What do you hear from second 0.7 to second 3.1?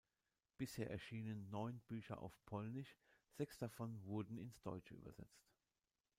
erschienen neun Bücher auf Polnisch,